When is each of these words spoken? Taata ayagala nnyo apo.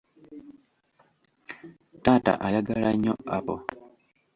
Taata 2.03 2.33
ayagala 2.45 2.89
nnyo 2.93 3.13
apo. 3.37 3.55